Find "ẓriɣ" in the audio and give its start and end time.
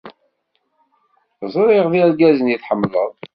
1.53-1.85